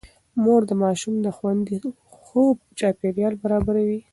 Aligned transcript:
مور 0.43 0.61
د 0.69 0.71
ماشوم 0.83 1.15
د 1.21 1.27
خوندي 1.37 1.77
خوب 2.25 2.55
چاپېريال 2.79 3.33
برابروي. 3.43 3.99